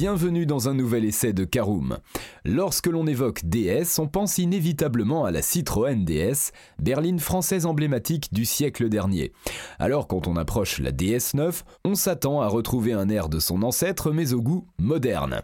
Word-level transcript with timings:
Bienvenue 0.00 0.46
dans 0.46 0.68
un 0.68 0.74
nouvel 0.74 1.04
essai 1.04 1.32
de 1.32 1.42
Caroom. 1.42 1.98
Lorsque 2.44 2.86
l'on 2.86 3.08
évoque 3.08 3.44
DS, 3.44 3.98
on 3.98 4.06
pense 4.06 4.38
inévitablement 4.38 5.24
à 5.24 5.32
la 5.32 5.42
Citroën 5.42 6.04
DS, 6.04 6.52
berline 6.78 7.18
française 7.18 7.66
emblématique 7.66 8.32
du 8.32 8.44
siècle 8.44 8.88
dernier. 8.88 9.32
Alors 9.80 10.06
quand 10.06 10.28
on 10.28 10.36
approche 10.36 10.78
la 10.78 10.92
DS9, 10.92 11.62
on 11.84 11.96
s'attend 11.96 12.42
à 12.42 12.46
retrouver 12.46 12.92
un 12.92 13.08
air 13.08 13.28
de 13.28 13.40
son 13.40 13.64
ancêtre 13.64 14.12
mais 14.12 14.34
au 14.34 14.40
goût 14.40 14.68
moderne. 14.78 15.42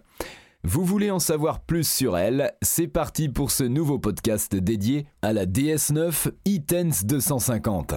Vous 0.62 0.84
voulez 0.84 1.11
en 1.11 1.18
savoir 1.18 1.59
plus 1.59 1.86
sur 1.86 2.16
elle? 2.16 2.52
C'est 2.62 2.86
parti 2.86 3.29
pour 3.29 3.50
ce 3.50 3.64
nouveau 3.64 3.98
podcast 3.98 4.55
dédié 4.55 5.05
à 5.21 5.32
la 5.32 5.46
DS9 5.46 6.29
e-Tense 6.46 7.05
250. 7.05 7.96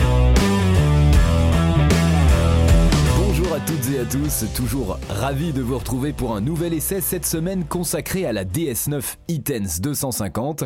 Toutes 3.65 3.93
et 3.93 3.99
à 3.99 4.05
tous, 4.05 4.45
toujours 4.55 4.99
ravi 5.09 5.51
de 5.51 5.61
vous 5.61 5.77
retrouver 5.77 6.13
pour 6.13 6.35
un 6.35 6.41
nouvel 6.41 6.73
essai 6.73 7.01
cette 7.01 7.25
semaine 7.25 7.65
consacré 7.65 8.25
à 8.25 8.33
la 8.33 8.45
DS9 8.45 9.17
e 9.29 9.81
250, 9.81 10.63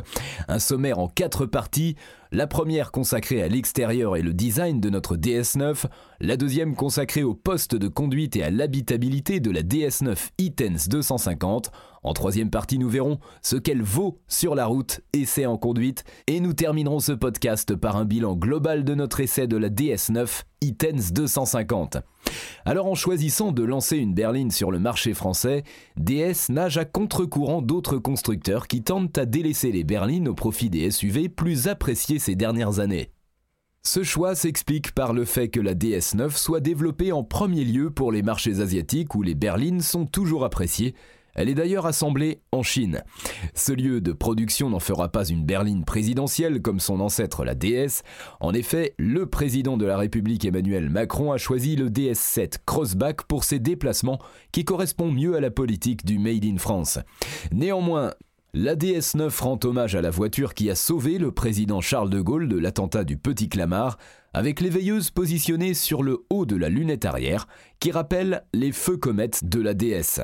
un 0.47 0.59
sommaire 0.59 0.99
en 0.99 1.07
quatre 1.07 1.45
parties 1.45 1.95
la 2.35 2.47
première 2.47 2.91
consacrée 2.91 3.41
à 3.41 3.47
l'extérieur 3.47 4.17
et 4.17 4.21
le 4.21 4.33
design 4.33 4.81
de 4.81 4.89
notre 4.89 5.15
DS9, 5.15 5.85
la 6.19 6.37
deuxième 6.37 6.75
consacrée 6.75 7.23
au 7.23 7.33
poste 7.33 7.75
de 7.75 7.87
conduite 7.87 8.35
et 8.35 8.43
à 8.43 8.49
l'habitabilité 8.49 9.39
de 9.39 9.51
la 9.51 9.61
DS9 9.61 10.31
e 10.41 10.89
250. 10.89 11.71
En 12.03 12.13
troisième 12.13 12.49
partie, 12.49 12.77
nous 12.77 12.89
verrons 12.89 13.19
ce 13.41 13.55
qu'elle 13.55 13.81
vaut 13.81 14.19
sur 14.27 14.53
la 14.53 14.65
route, 14.65 15.01
essai 15.13 15.45
en 15.45 15.57
conduite, 15.57 16.03
et 16.27 16.39
nous 16.39 16.53
terminerons 16.53 16.99
ce 16.99 17.13
podcast 17.13 17.75
par 17.75 17.95
un 17.95 18.05
bilan 18.05 18.35
global 18.35 18.83
de 18.83 18.95
notre 18.95 19.21
essai 19.21 19.47
de 19.47 19.57
la 19.57 19.69
DS9 19.69 20.43
e 20.63 21.11
250. 21.13 21.97
Alors 22.67 22.87
en 22.87 22.95
choisissant 22.95 23.51
de 23.51 23.63
lancer 23.63 23.97
une 23.97 24.15
berline 24.15 24.49
sur 24.49 24.71
le 24.71 24.79
marché 24.79 25.13
français, 25.13 25.63
DS 25.97 26.49
nage 26.49 26.79
à 26.79 26.85
contre-courant 26.85 27.61
d'autres 27.61 27.99
constructeurs 27.99 28.67
qui 28.67 28.81
tentent 28.81 29.19
à 29.19 29.27
délaisser 29.27 29.71
les 29.71 29.83
berlines 29.83 30.27
au 30.27 30.33
profit 30.33 30.71
des 30.71 30.89
SUV 30.89 31.29
plus 31.29 31.67
appréciés 31.67 32.17
ces 32.17 32.35
dernières 32.35 32.79
années. 32.79 33.11
Ce 33.83 34.01
choix 34.01 34.33
s'explique 34.33 34.93
par 34.93 35.13
le 35.13 35.25
fait 35.25 35.49
que 35.49 35.59
la 35.59 35.75
DS9 35.75 36.31
soit 36.31 36.59
développée 36.59 37.11
en 37.11 37.23
premier 37.23 37.63
lieu 37.63 37.91
pour 37.91 38.11
les 38.11 38.23
marchés 38.23 38.59
asiatiques 38.59 39.13
où 39.13 39.21
les 39.21 39.35
berlines 39.35 39.81
sont 39.81 40.07
toujours 40.07 40.43
appréciées, 40.43 40.95
elle 41.35 41.49
est 41.49 41.53
d'ailleurs 41.53 41.85
assemblée 41.85 42.41
en 42.51 42.63
Chine. 42.63 43.03
Ce 43.53 43.71
lieu 43.71 44.01
de 44.01 44.13
production 44.13 44.69
n'en 44.69 44.79
fera 44.79 45.09
pas 45.09 45.27
une 45.27 45.45
berline 45.45 45.85
présidentielle 45.85 46.61
comme 46.61 46.79
son 46.79 46.99
ancêtre 46.99 47.45
la 47.45 47.55
DS. 47.55 48.03
En 48.39 48.53
effet, 48.53 48.95
le 48.97 49.25
président 49.25 49.77
de 49.77 49.85
la 49.85 49.97
République 49.97 50.45
Emmanuel 50.45 50.89
Macron 50.89 51.31
a 51.31 51.37
choisi 51.37 51.75
le 51.75 51.89
DS7 51.89 52.55
Crossback 52.65 53.23
pour 53.23 53.43
ses 53.43 53.59
déplacements 53.59 54.19
qui 54.51 54.65
correspond 54.65 55.11
mieux 55.11 55.35
à 55.35 55.41
la 55.41 55.51
politique 55.51 56.05
du 56.05 56.19
Made 56.19 56.45
in 56.45 56.57
France. 56.57 56.99
Néanmoins, 57.51 58.11
la 58.57 58.77
DS9 58.77 59.41
rend 59.41 59.59
hommage 59.65 59.95
à 59.95 60.01
la 60.01 60.09
voiture 60.09 60.53
qui 60.53 60.69
a 60.69 60.75
sauvé 60.75 61.17
le 61.17 61.33
président 61.33 61.81
Charles 61.81 62.09
de 62.09 62.21
Gaulle 62.21 62.47
de 62.47 62.57
l'attentat 62.57 63.03
du 63.03 63.17
Petit 63.17 63.49
Clamart, 63.49 63.97
avec 64.33 64.61
les 64.61 64.69
veilleuses 64.69 65.11
positionnées 65.11 65.73
sur 65.73 66.03
le 66.03 66.25
haut 66.29 66.45
de 66.45 66.55
la 66.55 66.69
lunette 66.69 67.03
arrière, 67.03 67.47
qui 67.81 67.91
rappelle 67.91 68.45
les 68.53 68.71
feux 68.71 68.95
comètes 68.95 69.43
de 69.43 69.59
la 69.59 69.73
DS. 69.73 70.21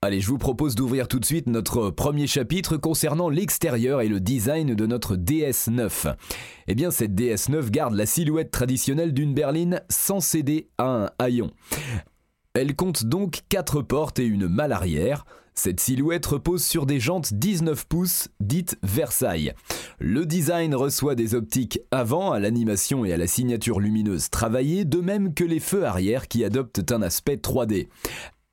Allez, 0.00 0.20
je 0.20 0.28
vous 0.28 0.38
propose 0.38 0.76
d'ouvrir 0.76 1.08
tout 1.08 1.18
de 1.18 1.24
suite 1.24 1.48
notre 1.48 1.90
premier 1.90 2.28
chapitre 2.28 2.76
concernant 2.76 3.28
l'extérieur 3.28 4.00
et 4.00 4.06
le 4.06 4.20
design 4.20 4.76
de 4.76 4.86
notre 4.86 5.16
DS9. 5.16 6.14
Eh 6.68 6.76
bien, 6.76 6.92
cette 6.92 7.16
DS9 7.16 7.68
garde 7.70 7.94
la 7.94 8.06
silhouette 8.06 8.52
traditionnelle 8.52 9.12
d'une 9.12 9.34
berline 9.34 9.82
sans 9.88 10.20
céder 10.20 10.68
à 10.78 10.84
un 10.84 11.10
haillon. 11.18 11.50
Elle 12.54 12.76
compte 12.76 13.06
donc 13.06 13.40
4 13.48 13.82
portes 13.82 14.20
et 14.20 14.24
une 14.24 14.46
malle 14.46 14.70
arrière. 14.70 15.24
Cette 15.54 15.80
silhouette 15.80 16.26
repose 16.26 16.62
sur 16.62 16.86
des 16.86 17.00
jantes 17.00 17.34
19 17.34 17.84
pouces, 17.88 18.28
dites 18.38 18.78
Versailles. 18.84 19.52
Le 19.98 20.26
design 20.26 20.76
reçoit 20.76 21.16
des 21.16 21.34
optiques 21.34 21.80
avant 21.90 22.30
à 22.30 22.38
l'animation 22.38 23.04
et 23.04 23.12
à 23.12 23.16
la 23.16 23.26
signature 23.26 23.80
lumineuse 23.80 24.30
travaillée, 24.30 24.84
de 24.84 25.00
même 25.00 25.34
que 25.34 25.42
les 25.42 25.58
feux 25.58 25.84
arrière 25.84 26.28
qui 26.28 26.44
adoptent 26.44 26.92
un 26.92 27.02
aspect 27.02 27.34
3D. 27.34 27.88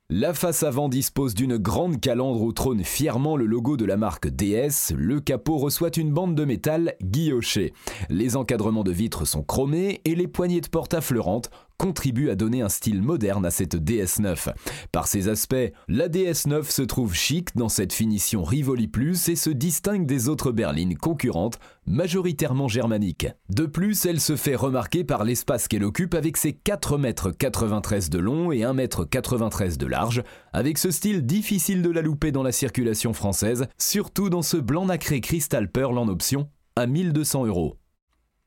La 0.08 0.34
face 0.34 0.62
avant 0.62 0.88
dispose 0.88 1.34
d'une 1.34 1.56
grande 1.56 2.00
calandre 2.00 2.40
où 2.40 2.52
trône 2.52 2.84
fièrement 2.84 3.36
le 3.36 3.44
logo 3.44 3.76
de 3.76 3.84
la 3.84 3.96
marque 3.96 4.28
DS. 4.28 4.94
Le 4.96 5.18
capot 5.18 5.56
reçoit 5.56 5.90
une 5.96 6.12
bande 6.12 6.36
de 6.36 6.44
métal 6.44 6.94
guillochée. 7.02 7.72
Les 8.08 8.36
encadrements 8.36 8.84
de 8.84 8.92
vitres 8.92 9.26
sont 9.26 9.42
chromés 9.42 10.02
et 10.04 10.14
les 10.14 10.28
poignées 10.28 10.60
de 10.60 10.68
porte 10.68 10.94
affleurantes 10.94 11.50
contribue 11.78 12.30
à 12.30 12.36
donner 12.36 12.62
un 12.62 12.68
style 12.68 13.02
moderne 13.02 13.46
à 13.46 13.50
cette 13.50 13.76
DS9. 13.76 14.54
Par 14.92 15.06
ses 15.06 15.28
aspects, 15.28 15.54
la 15.88 16.08
DS9 16.08 16.70
se 16.70 16.82
trouve 16.82 17.14
chic 17.14 17.56
dans 17.56 17.68
cette 17.68 17.92
finition 17.92 18.44
Rivoli 18.44 18.88
Plus 18.88 19.28
et 19.28 19.36
se 19.36 19.50
distingue 19.50 20.06
des 20.06 20.28
autres 20.28 20.52
berlines 20.52 20.96
concurrentes, 20.96 21.58
majoritairement 21.86 22.68
germaniques. 22.68 23.28
De 23.50 23.66
plus, 23.66 24.06
elle 24.06 24.20
se 24.20 24.36
fait 24.36 24.56
remarquer 24.56 25.04
par 25.04 25.24
l'espace 25.24 25.68
qu'elle 25.68 25.84
occupe 25.84 26.14
avec 26.14 26.36
ses 26.36 26.52
4,93 26.52 27.94
m 27.94 28.08
de 28.10 28.18
long 28.18 28.52
et 28.52 28.60
1,93 28.60 29.62
m 29.64 29.76
de 29.76 29.86
large, 29.86 30.22
avec 30.52 30.78
ce 30.78 30.90
style 30.90 31.24
difficile 31.24 31.82
de 31.82 31.90
la 31.90 32.02
louper 32.02 32.32
dans 32.32 32.42
la 32.42 32.52
circulation 32.52 33.12
française, 33.12 33.66
surtout 33.78 34.30
dans 34.30 34.42
ce 34.42 34.56
blanc 34.56 34.86
nacré 34.86 35.20
Crystal 35.20 35.70
Pearl 35.70 35.98
en 35.98 36.08
option, 36.08 36.48
à 36.76 36.86
1200 36.86 37.46
euros. 37.46 37.76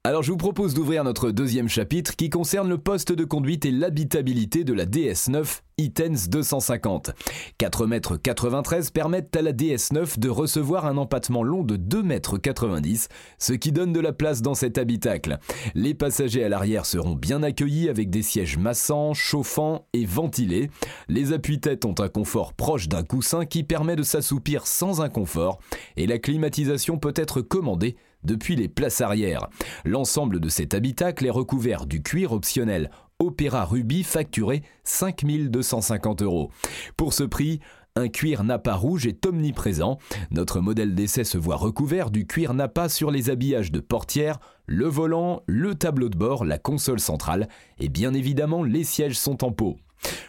Alors 0.10 0.24
je 0.24 0.32
vous 0.32 0.38
propose 0.38 0.74
d'ouvrir 0.74 1.04
notre 1.04 1.30
deuxième 1.30 1.70
chapitre 1.70 2.16
qui 2.16 2.32
concerne 2.32 2.68
le 2.68 2.80
poste 2.80 3.12
de 3.12 3.24
conduite 3.26 3.64
et 3.66 3.70
l'habitabilité 3.70 4.64
de 4.64 4.74
la 4.74 4.88
DS9 4.88 5.60
e 5.80 6.30
250. 6.30 7.12
4,93 7.60 8.76
m 8.76 8.92
permettent 8.92 9.36
à 9.36 9.42
la 9.42 9.54
DS9 9.54 10.20
de 10.20 10.30
recevoir 10.30 10.86
un 10.86 10.98
empattement 10.98 11.44
long 11.44 11.64
de 11.64 11.78
2,90 11.78 12.88
m, 12.88 12.98
ce 13.38 13.54
qui 13.54 13.72
donne 13.72 13.94
de 13.94 14.00
la 14.00 14.14
place 14.14 14.42
dans 14.42 14.54
cet 14.54 14.78
habitacle. 14.78 15.40
Les 15.76 15.94
passagers 15.94 16.44
à 16.44 16.50
l'arrière 16.50 16.86
seront 16.86 17.16
bien 17.16 17.44
accueillis 17.44 17.90
avec 17.90 18.10
des 18.10 18.22
sièges 18.22 18.58
massants, 18.58 19.14
chauffants 19.14 19.86
et 19.94 20.06
ventilés. 20.06 20.70
Les 21.08 21.34
appuis-têtes 21.34 21.86
ont 21.86 21.96
un 22.00 22.10
confort 22.10 22.54
proche 22.54 22.88
d'un 22.88 23.04
coussin 23.04 23.46
qui 23.46 23.64
permet 23.64 23.96
de 23.96 24.04
s'assoupir 24.04 24.68
sans 24.68 25.02
inconfort 25.02 25.60
et 25.98 26.08
la 26.08 26.20
climatisation 26.20 26.98
peut 26.98 27.14
être 27.16 27.42
commandée 27.42 27.96
depuis 28.24 28.56
les 28.56 28.68
places 28.68 29.02
arrière. 29.02 29.48
L'ensemble 29.86 30.40
de 30.40 30.50
cet 30.50 30.74
habitacle 30.74 31.26
est 31.26 31.32
recouvert 31.32 31.86
du 31.86 32.02
cuir 32.02 32.34
optionnel 32.34 32.92
Opéra 33.22 33.66
Ruby 33.66 34.04
facturé 34.04 34.64
5250 34.86 36.22
euros. 36.22 36.52
Pour 36.96 37.12
ce 37.12 37.24
prix, 37.24 37.60
un 37.98 38.08
cuir 38.08 38.46
Napa 38.46 38.76
rouge 38.76 39.08
est 39.08 39.26
omniprésent. 39.26 39.98
Notre 40.32 40.62
modèle 40.62 40.96
d'essai 40.96 41.26
se 41.26 41.38
voit 41.38 41.58
recouvert 41.58 42.12
du 42.12 42.26
cuir 42.26 42.54
Napa 42.54 42.88
sur 42.88 43.12
les 43.12 43.30
habillages 43.30 43.74
de 43.74 43.82
portière, 43.82 44.40
le 44.68 44.86
volant, 44.86 45.44
le 45.48 45.76
tableau 45.76 46.08
de 46.08 46.18
bord, 46.18 46.46
la 46.46 46.58
console 46.58 47.02
centrale 47.02 47.50
et 47.78 47.90
bien 47.90 48.14
évidemment 48.14 48.64
les 48.64 48.86
sièges 48.86 49.20
sont 49.20 49.44
en 49.44 49.52
peau. 49.52 49.76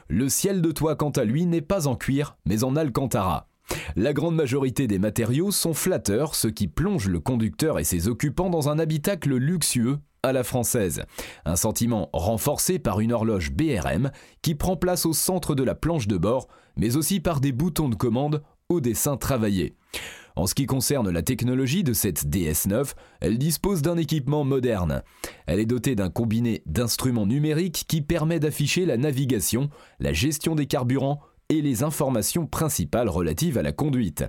Le 0.09 0.29
ciel 0.29 0.61
de 0.61 0.73
toit 0.73 0.97
quant 0.97 1.11
à 1.11 1.23
lui 1.23 1.47
n'est 1.47 1.61
pas 1.61 1.87
en 1.87 1.95
cuir 1.95 2.37
mais 2.45 2.65
en 2.65 2.75
alcantara. 2.75 3.47
La 3.95 4.13
grande 4.13 4.35
majorité 4.35 4.89
des 4.89 4.99
matériaux 4.99 5.53
sont 5.53 5.75
flatteurs, 5.75 6.35
ce 6.35 6.49
qui 6.49 6.67
plonge 6.67 7.07
le 7.07 7.21
conducteur 7.21 7.79
et 7.79 7.85
ses 7.85 8.09
occupants 8.09 8.51
dans 8.51 8.69
un 8.69 8.81
habitacle 8.81 9.37
luxueux 9.37 10.01
à 10.23 10.33
la 10.33 10.45
française. 10.45 11.05
Un 11.45 11.57
sentiment 11.57 12.11
renforcé 12.13 12.79
par 12.79 13.01
une 13.01 13.13
horloge 13.13 13.53
BRM 13.53 14.11
qui 14.43 14.55
prend 14.55 14.77
place 14.77 15.07
au 15.07 15.13
centre 15.13 15.55
de 15.55 15.63
la 15.63 15.75
planche 15.75 16.09
de 16.09 16.17
bord, 16.17 16.49
mais 16.77 16.97
aussi 16.97 17.21
par 17.21 17.41
des 17.41 17.53
boutons 17.53 17.89
de 17.89 17.95
commande 17.95 18.43
au 18.69 18.81
dessin 18.81 19.17
travaillé. 19.17 19.75
En 20.37 20.47
ce 20.47 20.55
qui 20.55 20.67
concerne 20.67 21.11
la 21.11 21.23
technologie 21.23 21.83
de 21.85 21.93
cette 21.93 22.25
DS9, 22.27 22.93
elle 23.21 23.37
dispose 23.37 23.83
d'un 23.83 23.97
équipement 23.97 24.45
moderne. 24.45 25.03
Elle 25.47 25.59
est 25.59 25.67
dotée 25.67 25.97
d'un 25.97 26.09
combiné 26.09 26.63
d'instruments 26.67 27.27
numériques 27.27 27.85
qui 27.89 28.01
permet 28.01 28.41
d'afficher 28.41 28.87
la 28.87 28.97
navigation, 28.97 29.71
la 29.99 30.13
gestion 30.13 30.55
des 30.55 30.67
carburants 30.67 31.21
et 31.51 31.61
les 31.61 31.83
informations 31.83 32.47
principales 32.47 33.09
relatives 33.09 33.59
à 33.59 33.63
la 33.63 33.73
conduite. 33.73 34.25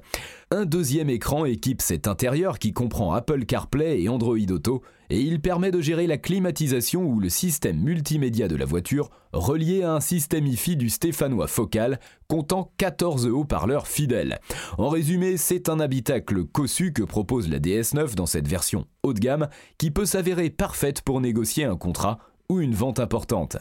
Un 0.50 0.66
deuxième 0.66 1.10
écran 1.10 1.46
équipe 1.46 1.82
cet 1.82 2.08
intérieur 2.08 2.60
qui 2.60 2.74
comprend 2.74 3.14
Apple 3.14 3.46
CarPlay 3.46 4.02
et 4.02 4.10
Android 4.10 4.38
Auto 4.50 4.82
et 5.10 5.22
il 5.22 5.40
permet 5.40 5.72
de 5.72 5.80
gérer 5.80 6.08
la 6.08 6.18
climatisation 6.18 7.04
ou 7.04 7.20
le 7.20 7.30
système 7.30 7.80
multimédia 7.80 8.48
de 8.48 8.56
la 8.56 8.66
voiture 8.66 9.10
relié 9.34 9.84
à 9.84 9.94
un 9.94 10.00
système 10.00 10.48
IFI 10.48 10.76
du 10.76 10.90
Stéphanois 10.90 11.48
Focal 11.48 12.00
comptant 12.28 12.74
14 12.78 13.28
haut-parleurs 13.28 13.88
fidèles. 13.88 14.40
En 14.78 14.90
résumé, 14.90 15.38
c'est 15.38 15.70
un 15.70 15.80
habitacle 15.80 16.46
cossu 16.46 16.92
que 16.92 17.04
propose 17.04 17.50
la 17.50 17.60
DS9 17.60 18.16
dans 18.16 18.26
cette 18.26 18.48
version 18.48 18.88
haut 19.04 19.14
de 19.14 19.20
gamme 19.20 19.48
qui 19.78 19.92
peut 19.92 20.06
s'avérer 20.06 20.50
parfaite 20.50 21.02
pour 21.02 21.22
négocier 21.22 21.66
un 21.66 21.78
contrat 21.78 22.18
ou 22.50 22.60
une 22.60 22.74
vente 22.74 23.00
importante. 23.00 23.58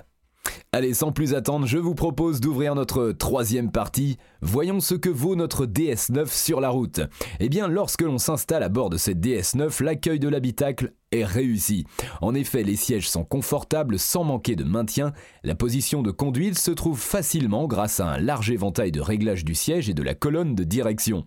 Allez, 0.72 0.94
sans 0.94 1.10
plus 1.10 1.34
attendre, 1.34 1.66
je 1.66 1.78
vous 1.78 1.96
propose 1.96 2.38
d'ouvrir 2.38 2.76
notre 2.76 3.10
troisième 3.10 3.72
partie. 3.72 4.18
Voyons 4.40 4.78
ce 4.78 4.94
que 4.94 5.08
vaut 5.08 5.34
notre 5.34 5.66
DS9 5.66 6.28
sur 6.28 6.60
la 6.60 6.68
route. 6.68 7.00
Eh 7.40 7.48
bien, 7.48 7.66
lorsque 7.66 8.02
l'on 8.02 8.18
s'installe 8.18 8.62
à 8.62 8.68
bord 8.68 8.88
de 8.88 8.96
cette 8.96 9.18
DS9, 9.18 9.82
l'accueil 9.82 10.20
de 10.20 10.28
l'habitacle 10.28 10.92
est 11.10 11.24
réussi. 11.24 11.86
En 12.20 12.36
effet, 12.36 12.62
les 12.62 12.76
sièges 12.76 13.10
sont 13.10 13.24
confortables 13.24 13.98
sans 13.98 14.22
manquer 14.22 14.54
de 14.54 14.62
maintien. 14.62 15.12
La 15.42 15.56
position 15.56 16.02
de 16.02 16.12
conduite 16.12 16.56
se 16.56 16.70
trouve 16.70 17.00
facilement 17.00 17.66
grâce 17.66 17.98
à 17.98 18.06
un 18.06 18.18
large 18.18 18.52
éventail 18.52 18.92
de 18.92 19.00
réglage 19.00 19.44
du 19.44 19.56
siège 19.56 19.90
et 19.90 19.94
de 19.94 20.04
la 20.04 20.14
colonne 20.14 20.54
de 20.54 20.62
direction. 20.62 21.24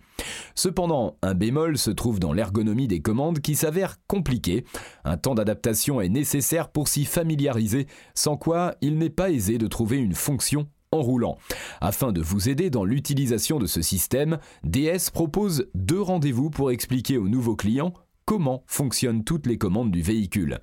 Cependant, 0.56 1.18
un 1.22 1.34
bémol 1.34 1.78
se 1.78 1.92
trouve 1.92 2.20
dans 2.20 2.34
l'ergonomie 2.34 2.88
des 2.88 3.02
commandes 3.02 3.40
qui 3.40 3.56
s'avère 3.56 3.98
compliqué. 4.08 4.66
Un 5.04 5.18
temps 5.18 5.36
d'adaptation 5.36 6.02
est 6.02 6.10
nécessaire 6.10 6.70
pour 6.70 6.88
s'y 6.88 7.06
familiariser, 7.06 7.88
sans 8.14 8.38
quoi 8.38 8.76
il 8.82 8.98
n'est 8.98 9.10
pas 9.10 9.32
aisé 9.32 9.58
de 9.58 9.68
trouver 9.68 9.98
une 9.98 10.16
fonction 10.16 10.68
en 10.92 11.02
roulant. 11.02 11.38
Afin 11.82 12.12
de 12.12 12.22
vous 12.22 12.50
aider 12.50 12.70
dans 12.70 12.86
l'utilisation 12.86 13.60
de 13.60 13.66
ce 13.66 13.82
système, 13.82 14.38
DS 14.64 15.10
propose 15.12 15.68
deux 15.74 16.02
rendez-vous 16.02 16.50
pour 16.50 16.72
expliquer 16.72 17.18
aux 17.18 17.28
nouveaux 17.28 17.56
clients 17.56 17.94
comment 18.26 18.64
fonctionnent 18.68 19.24
toutes 19.24 19.48
les 19.48 19.58
commandes 19.58 19.92
du 19.92 20.02
véhicule. 20.02 20.60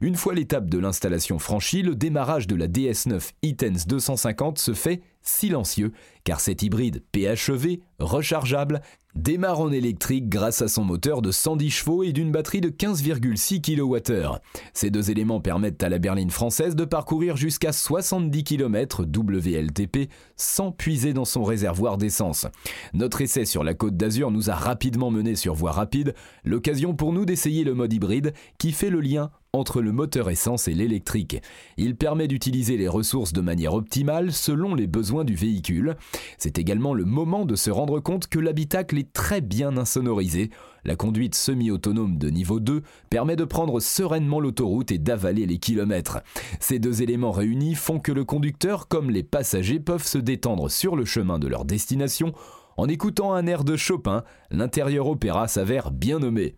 Une 0.00 0.16
fois 0.16 0.34
l'étape 0.34 0.68
de 0.68 0.78
l'installation 0.78 1.38
franchie, 1.38 1.82
le 1.82 1.94
démarrage 1.94 2.46
de 2.46 2.56
la 2.56 2.66
DS9 2.66 3.30
e 3.44 3.86
250 3.86 4.58
se 4.58 4.74
fait 4.74 5.02
silencieux, 5.22 5.92
car 6.24 6.40
cet 6.40 6.62
hybride 6.62 7.02
PHEV, 7.12 7.78
rechargeable, 7.98 8.80
démarre 9.14 9.60
en 9.60 9.72
électrique 9.72 10.28
grâce 10.28 10.62
à 10.62 10.68
son 10.68 10.84
moteur 10.84 11.22
de 11.22 11.30
110 11.30 11.70
chevaux 11.70 12.02
et 12.02 12.12
d'une 12.12 12.32
batterie 12.32 12.60
de 12.60 12.68
15,6 12.68 13.60
kWh. 13.60 14.38
Ces 14.72 14.90
deux 14.90 15.10
éléments 15.10 15.40
permettent 15.40 15.82
à 15.82 15.88
la 15.88 15.98
berline 15.98 16.30
française 16.30 16.76
de 16.76 16.84
parcourir 16.84 17.36
jusqu'à 17.36 17.72
70 17.72 18.44
km 18.44 19.04
WLTP 19.04 20.10
sans 20.36 20.72
puiser 20.72 21.12
dans 21.12 21.24
son 21.24 21.44
réservoir 21.44 21.98
d'essence. 21.98 22.46
Notre 22.92 23.20
essai 23.20 23.44
sur 23.44 23.64
la 23.64 23.74
côte 23.74 23.96
d'Azur 23.96 24.30
nous 24.30 24.50
a 24.50 24.54
rapidement 24.54 25.10
mené 25.10 25.36
sur 25.36 25.54
voie 25.54 25.72
rapide, 25.72 26.14
l'occasion 26.44 26.94
pour 26.94 27.12
nous 27.12 27.24
d'essayer 27.24 27.64
le 27.64 27.74
mode 27.74 27.92
hybride 27.92 28.34
qui 28.58 28.72
fait 28.72 28.90
le 28.90 29.00
lien 29.00 29.30
entre 29.54 29.80
le 29.80 29.92
moteur 29.92 30.30
essence 30.30 30.68
et 30.68 30.74
l'électrique. 30.74 31.40
Il 31.76 31.96
permet 31.96 32.28
d'utiliser 32.28 32.76
les 32.76 32.88
ressources 32.88 33.32
de 33.32 33.40
manière 33.40 33.74
optimale 33.74 34.32
selon 34.32 34.74
les 34.74 34.86
besoins 34.86 35.24
du 35.24 35.34
véhicule. 35.34 35.96
C'est 36.38 36.58
également 36.58 36.94
le 36.94 37.04
moment 37.04 37.44
de 37.44 37.56
se 37.56 37.70
rendre 37.70 38.00
compte 38.00 38.26
que 38.26 38.38
l'habitacle 38.38 38.98
est 38.98 39.12
très 39.12 39.40
bien 39.40 39.76
insonorisé. 39.76 40.50
La 40.84 40.96
conduite 40.96 41.34
semi-autonome 41.34 42.18
de 42.18 42.28
niveau 42.28 42.60
2 42.60 42.82
permet 43.08 43.36
de 43.36 43.44
prendre 43.44 43.80
sereinement 43.80 44.40
l'autoroute 44.40 44.92
et 44.92 44.98
d'avaler 44.98 45.46
les 45.46 45.58
kilomètres. 45.58 46.18
Ces 46.60 46.78
deux 46.78 47.02
éléments 47.02 47.32
réunis 47.32 47.74
font 47.74 48.00
que 48.00 48.12
le 48.12 48.24
conducteur 48.24 48.88
comme 48.88 49.10
les 49.10 49.22
passagers 49.22 49.80
peuvent 49.80 50.06
se 50.06 50.18
détendre 50.18 50.70
sur 50.70 50.96
le 50.96 51.04
chemin 51.04 51.38
de 51.38 51.48
leur 51.48 51.64
destination 51.64 52.32
en 52.76 52.88
écoutant 52.88 53.34
un 53.34 53.46
air 53.46 53.64
de 53.64 53.76
Chopin, 53.76 54.24
l'intérieur 54.50 55.06
opéra 55.06 55.48
s'avère 55.48 55.90
bien 55.90 56.18
nommé. 56.18 56.56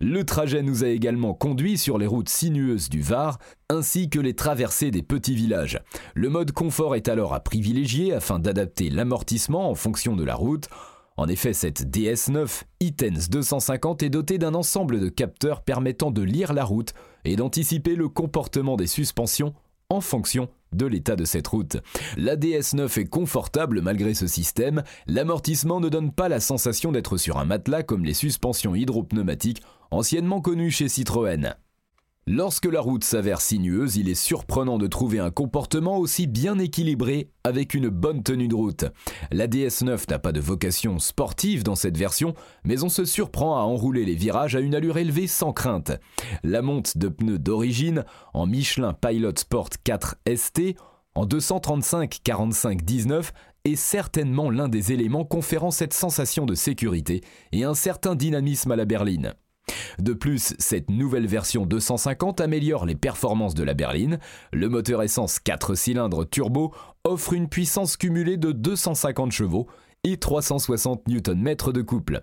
Le 0.00 0.24
trajet 0.24 0.62
nous 0.62 0.84
a 0.84 0.88
également 0.88 1.34
conduit 1.34 1.76
sur 1.76 1.98
les 1.98 2.06
routes 2.06 2.30
sinueuses 2.30 2.88
du 2.88 3.02
Var, 3.02 3.38
ainsi 3.68 4.08
que 4.08 4.18
les 4.18 4.34
traversées 4.34 4.90
des 4.90 5.02
petits 5.02 5.34
villages. 5.34 5.80
Le 6.14 6.30
mode 6.30 6.52
confort 6.52 6.96
est 6.96 7.08
alors 7.08 7.34
à 7.34 7.40
privilégier 7.40 8.14
afin 8.14 8.38
d'adapter 8.38 8.88
l'amortissement 8.88 9.68
en 9.70 9.74
fonction 9.74 10.16
de 10.16 10.24
la 10.24 10.34
route. 10.34 10.68
En 11.16 11.28
effet, 11.28 11.52
cette 11.52 11.82
DS9 11.94 12.62
Itens 12.80 13.28
250 13.28 14.02
est 14.02 14.08
dotée 14.08 14.38
d'un 14.38 14.54
ensemble 14.54 15.00
de 15.00 15.10
capteurs 15.10 15.60
permettant 15.60 16.10
de 16.10 16.22
lire 16.22 16.54
la 16.54 16.64
route 16.64 16.94
et 17.26 17.36
d'anticiper 17.36 17.94
le 17.94 18.08
comportement 18.08 18.76
des 18.76 18.86
suspensions 18.86 19.52
en 19.90 20.00
fonction 20.00 20.48
de 20.72 20.86
l'état 20.86 21.16
de 21.16 21.24
cette 21.24 21.46
route. 21.46 21.78
La 22.16 22.36
DS9 22.36 23.00
est 23.00 23.08
confortable 23.08 23.82
malgré 23.82 24.14
ce 24.14 24.26
système, 24.26 24.82
l'amortissement 25.06 25.80
ne 25.80 25.88
donne 25.88 26.12
pas 26.12 26.28
la 26.28 26.40
sensation 26.40 26.92
d'être 26.92 27.16
sur 27.16 27.38
un 27.38 27.44
matelas 27.44 27.82
comme 27.82 28.04
les 28.04 28.14
suspensions 28.14 28.74
hydropneumatiques 28.74 29.62
anciennement 29.90 30.40
connues 30.40 30.70
chez 30.70 30.88
Citroën. 30.88 31.54
Lorsque 32.32 32.66
la 32.66 32.80
route 32.80 33.02
s'avère 33.02 33.40
sinueuse, 33.40 33.96
il 33.96 34.08
est 34.08 34.14
surprenant 34.14 34.78
de 34.78 34.86
trouver 34.86 35.18
un 35.18 35.32
comportement 35.32 35.98
aussi 35.98 36.28
bien 36.28 36.60
équilibré 36.60 37.28
avec 37.42 37.74
une 37.74 37.88
bonne 37.88 38.22
tenue 38.22 38.46
de 38.46 38.54
route. 38.54 38.84
La 39.32 39.48
DS9 39.48 40.08
n'a 40.08 40.20
pas 40.20 40.30
de 40.30 40.38
vocation 40.38 41.00
sportive 41.00 41.64
dans 41.64 41.74
cette 41.74 41.98
version, 41.98 42.34
mais 42.62 42.84
on 42.84 42.88
se 42.88 43.04
surprend 43.04 43.56
à 43.56 43.62
enrouler 43.62 44.04
les 44.04 44.14
virages 44.14 44.54
à 44.54 44.60
une 44.60 44.76
allure 44.76 44.98
élevée 44.98 45.26
sans 45.26 45.52
crainte. 45.52 45.90
La 46.44 46.62
monte 46.62 46.96
de 46.98 47.08
pneus 47.08 47.40
d'origine, 47.40 48.04
en 48.32 48.46
Michelin 48.46 48.92
Pilot 48.92 49.32
Sport 49.34 49.70
4 49.82 50.18
ST, 50.32 50.76
en 51.16 51.26
235 51.26 52.20
45 52.22 52.84
19 52.84 53.32
est 53.64 53.74
certainement 53.74 54.50
l'un 54.50 54.68
des 54.68 54.92
éléments 54.92 55.24
conférant 55.24 55.72
cette 55.72 55.94
sensation 55.94 56.46
de 56.46 56.54
sécurité 56.54 57.22
et 57.50 57.64
un 57.64 57.74
certain 57.74 58.14
dynamisme 58.14 58.70
à 58.70 58.76
la 58.76 58.84
berline. 58.84 59.34
De 59.98 60.12
plus, 60.14 60.54
cette 60.58 60.90
nouvelle 60.90 61.26
version 61.26 61.66
250 61.66 62.40
améliore 62.40 62.86
les 62.86 62.94
performances 62.94 63.54
de 63.54 63.62
la 63.62 63.74
berline. 63.74 64.18
Le 64.52 64.68
moteur 64.68 65.02
essence 65.02 65.38
4 65.38 65.74
cylindres 65.74 66.28
turbo 66.28 66.72
offre 67.04 67.34
une 67.34 67.48
puissance 67.48 67.96
cumulée 67.96 68.36
de 68.36 68.52
250 68.52 69.32
chevaux 69.32 69.66
et 70.04 70.16
360 70.16 71.06
Nm 71.08 71.54
de 71.72 71.82
couple, 71.82 72.22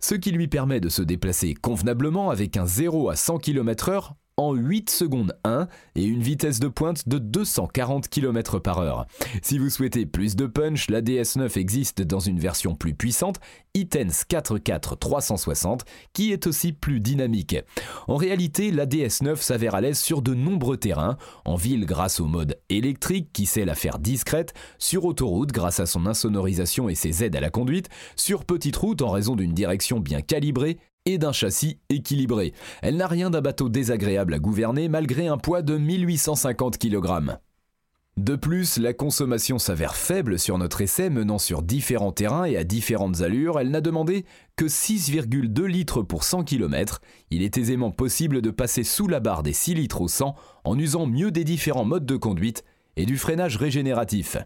ce 0.00 0.14
qui 0.14 0.30
lui 0.30 0.48
permet 0.48 0.80
de 0.80 0.88
se 0.88 1.02
déplacer 1.02 1.54
convenablement 1.54 2.30
avec 2.30 2.56
un 2.56 2.64
0 2.64 3.10
à 3.10 3.16
100 3.16 3.38
km/h 3.38 4.12
en 4.38 4.54
8 4.54 4.88
secondes 4.88 5.36
1 5.44 5.68
et 5.96 6.04
une 6.04 6.22
vitesse 6.22 6.60
de 6.60 6.68
pointe 6.68 7.08
de 7.08 7.18
240 7.18 8.08
km 8.08 8.60
par 8.60 8.78
heure. 8.78 9.06
Si 9.42 9.58
vous 9.58 9.68
souhaitez 9.68 10.06
plus 10.06 10.36
de 10.36 10.46
punch, 10.46 10.88
la 10.88 11.02
DS9 11.02 11.58
existe 11.58 12.00
dans 12.00 12.20
une 12.20 12.38
version 12.38 12.74
plus 12.74 12.94
puissante, 12.94 13.40
iTens 13.74 14.24
44 14.26 14.96
360, 14.96 15.84
qui 16.12 16.32
est 16.32 16.46
aussi 16.46 16.72
plus 16.72 17.00
dynamique. 17.00 17.56
En 18.06 18.16
réalité, 18.16 18.70
la 18.70 18.86
DS9 18.86 19.36
s'avère 19.36 19.74
à 19.74 19.80
l'aise 19.80 19.98
sur 19.98 20.22
de 20.22 20.34
nombreux 20.34 20.76
terrains, 20.76 21.18
en 21.44 21.56
ville 21.56 21.84
grâce 21.84 22.20
au 22.20 22.26
mode 22.26 22.58
électrique 22.68 23.30
qui 23.32 23.44
sait 23.44 23.64
la 23.64 23.74
faire 23.74 23.98
discrète, 23.98 24.54
sur 24.78 25.04
autoroute 25.04 25.50
grâce 25.50 25.80
à 25.80 25.86
son 25.86 26.06
insonorisation 26.06 26.88
et 26.88 26.94
ses 26.94 27.24
aides 27.24 27.36
à 27.36 27.40
la 27.40 27.50
conduite, 27.50 27.88
sur 28.14 28.44
petite 28.44 28.76
route 28.76 29.02
en 29.02 29.10
raison 29.10 29.34
d'une 29.34 29.52
direction 29.52 29.98
bien 29.98 30.22
calibrée 30.22 30.78
et 31.08 31.18
d'un 31.18 31.32
châssis 31.32 31.78
équilibré. 31.88 32.52
Elle 32.82 32.96
n'a 32.96 33.06
rien 33.06 33.30
d'un 33.30 33.40
bateau 33.40 33.68
désagréable 33.68 34.34
à 34.34 34.38
gouverner 34.38 34.88
malgré 34.88 35.26
un 35.26 35.38
poids 35.38 35.62
de 35.62 35.76
1850 35.76 36.78
kg. 36.78 37.38
De 38.18 38.34
plus, 38.34 38.78
la 38.78 38.92
consommation 38.92 39.58
s'avère 39.58 39.94
faible 39.94 40.40
sur 40.40 40.58
notre 40.58 40.80
essai 40.80 41.08
menant 41.08 41.38
sur 41.38 41.62
différents 41.62 42.12
terrains 42.12 42.44
et 42.44 42.56
à 42.56 42.64
différentes 42.64 43.20
allures. 43.20 43.60
Elle 43.60 43.70
n'a 43.70 43.80
demandé 43.80 44.24
que 44.56 44.64
6,2 44.64 45.64
litres 45.64 46.02
pour 46.02 46.24
100 46.24 46.42
km. 46.42 47.00
Il 47.30 47.42
est 47.42 47.56
aisément 47.56 47.92
possible 47.92 48.42
de 48.42 48.50
passer 48.50 48.82
sous 48.82 49.06
la 49.06 49.20
barre 49.20 49.44
des 49.44 49.52
6 49.52 49.74
litres 49.74 50.00
au 50.00 50.08
100 50.08 50.34
en 50.64 50.78
usant 50.78 51.06
mieux 51.06 51.30
des 51.30 51.44
différents 51.44 51.84
modes 51.84 52.06
de 52.06 52.16
conduite 52.16 52.64
et 52.96 53.06
du 53.06 53.16
freinage 53.16 53.56
régénératif. 53.56 54.36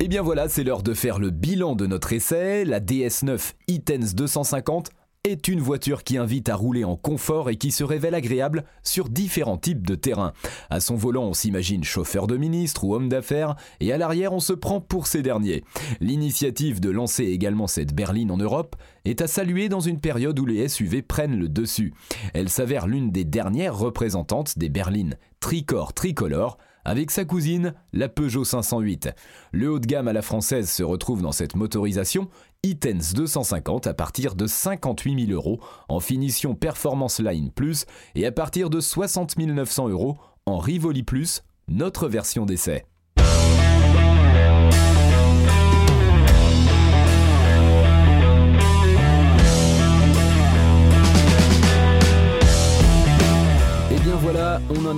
Et 0.00 0.06
eh 0.06 0.08
bien 0.08 0.22
voilà, 0.22 0.48
c'est 0.48 0.64
l'heure 0.64 0.82
de 0.82 0.92
faire 0.92 1.20
le 1.20 1.30
bilan 1.30 1.76
de 1.76 1.86
notre 1.86 2.12
essai. 2.12 2.64
La 2.64 2.80
DS9 2.80 3.52
e 3.70 4.14
250 4.14 4.90
est 5.22 5.46
une 5.46 5.60
voiture 5.60 6.02
qui 6.02 6.18
invite 6.18 6.48
à 6.48 6.56
rouler 6.56 6.82
en 6.82 6.96
confort 6.96 7.48
et 7.48 7.54
qui 7.54 7.70
se 7.70 7.84
révèle 7.84 8.16
agréable 8.16 8.64
sur 8.82 9.08
différents 9.08 9.56
types 9.56 9.86
de 9.86 9.94
terrains. 9.94 10.32
À 10.68 10.80
son 10.80 10.96
volant, 10.96 11.22
on 11.22 11.32
s'imagine 11.32 11.84
chauffeur 11.84 12.26
de 12.26 12.36
ministre 12.36 12.82
ou 12.82 12.94
homme 12.94 13.08
d'affaires, 13.08 13.54
et 13.78 13.92
à 13.92 13.96
l'arrière, 13.96 14.32
on 14.32 14.40
se 14.40 14.52
prend 14.52 14.80
pour 14.80 15.06
ces 15.06 15.22
derniers. 15.22 15.62
L'initiative 16.00 16.80
de 16.80 16.90
lancer 16.90 17.24
également 17.26 17.68
cette 17.68 17.94
berline 17.94 18.32
en 18.32 18.36
Europe 18.36 18.74
est 19.04 19.22
à 19.22 19.28
saluer 19.28 19.68
dans 19.68 19.80
une 19.80 20.00
période 20.00 20.38
où 20.40 20.44
les 20.44 20.68
SUV 20.68 21.02
prennent 21.02 21.38
le 21.38 21.48
dessus. 21.48 21.94
Elle 22.34 22.48
s'avère 22.48 22.88
l'une 22.88 23.12
des 23.12 23.24
dernières 23.24 23.78
représentantes 23.78 24.58
des 24.58 24.68
berlines 24.68 25.16
tricorps 25.38 25.94
tricolores 25.94 26.58
avec 26.84 27.10
sa 27.10 27.24
cousine, 27.24 27.74
la 27.92 28.08
Peugeot 28.08 28.44
508. 28.44 29.10
Le 29.52 29.70
haut 29.70 29.78
de 29.78 29.86
gamme 29.86 30.08
à 30.08 30.12
la 30.12 30.22
française 30.22 30.70
se 30.70 30.82
retrouve 30.82 31.22
dans 31.22 31.32
cette 31.32 31.56
motorisation 31.56 32.28
Itens 32.62 33.12
250 33.14 33.86
à 33.86 33.94
partir 33.94 34.34
de 34.34 34.46
58 34.46 35.26
000 35.26 35.32
euros 35.32 35.60
en 35.88 36.00
finition 36.00 36.54
Performance 36.54 37.20
Line 37.20 37.50
Plus 37.50 37.84
et 38.14 38.26
à 38.26 38.32
partir 38.32 38.70
de 38.70 38.80
60 38.80 39.36
900 39.36 39.88
euros 39.88 40.16
en 40.46 40.58
Rivoli 40.58 41.02
Plus, 41.02 41.42
notre 41.68 42.08
version 42.08 42.46
d'essai. 42.46 42.84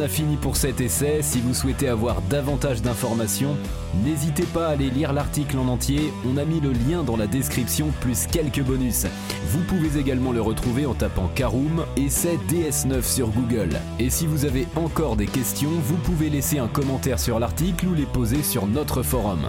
A 0.07 0.09
fini 0.09 0.37
pour 0.37 0.57
cet 0.57 0.81
essai. 0.81 1.19
Si 1.21 1.41
vous 1.41 1.53
souhaitez 1.53 1.89
avoir 1.89 2.23
davantage 2.23 2.81
d'informations, 2.81 3.57
n'hésitez 4.05 4.45
pas 4.45 4.69
à 4.69 4.71
aller 4.71 4.89
lire 4.89 5.13
l'article 5.13 5.59
en 5.59 5.67
entier. 5.67 6.13
On 6.25 6.37
a 6.37 6.45
mis 6.45 6.61
le 6.61 6.71
lien 6.71 7.03
dans 7.03 7.17
la 7.17 7.27
description 7.27 7.89
plus 8.01 8.29
quelques 8.29 8.63
bonus. 8.63 9.07
Vous 9.49 9.65
pouvez 9.65 9.99
également 9.99 10.31
le 10.31 10.41
retrouver 10.41 10.87
en 10.87 10.95
tapant 10.95 11.29
Karoom 11.35 11.85
essai 11.97 12.39
DS9 12.49 13.03
sur 13.03 13.31
Google. 13.31 13.81
Et 13.99 14.09
si 14.09 14.29
vous 14.29 14.45
avez 14.45 14.69
encore 14.77 15.17
des 15.17 15.27
questions, 15.27 15.73
vous 15.83 15.97
pouvez 15.97 16.31
laisser 16.31 16.61
un 16.61 16.69
commentaire 16.69 17.19
sur 17.19 17.41
l'article 17.41 17.89
ou 17.89 17.95
les 17.95 18.07
poser 18.07 18.45
sur 18.45 18.69
notre 18.69 19.03
forum. 19.03 19.49